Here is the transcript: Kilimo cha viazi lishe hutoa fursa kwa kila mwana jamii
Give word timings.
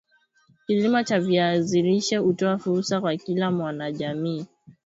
Kilimo 0.67 1.03
cha 1.03 1.19
viazi 1.19 1.81
lishe 1.81 2.17
hutoa 2.17 2.57
fursa 2.57 3.01
kwa 3.01 3.17
kila 3.17 3.51
mwana 3.51 3.91
jamii 3.91 4.45